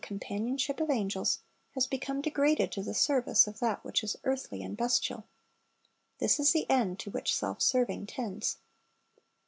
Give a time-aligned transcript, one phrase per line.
[0.03, 1.41] companionship of angels,
[1.75, 5.25] has become degraded to the ser\ice of that which is earthly and bestial.
[6.17, 8.57] This is the end to which self serving tends.